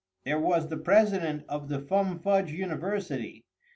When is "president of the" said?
0.79-1.79